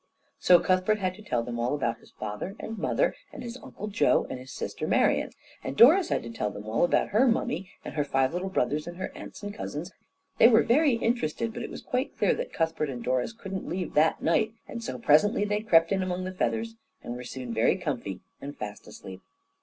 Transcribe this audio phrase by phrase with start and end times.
[0.39, 3.85] So Cuthbert had to tell them all about his father and mother and his Uncle
[3.85, 5.29] Joe and his sister Marian;
[5.63, 8.87] and Doris had to tell them all about her mummy and her five little brothers
[8.87, 9.91] and her aunts and cousins.
[10.39, 13.93] They were very interested, but it was quite clear that Cuthbert and Doris couldn't leave
[13.93, 16.73] that night; and so presently they crept in among the feathers,
[17.03, 19.21] and were soon very comfy and fast asleep.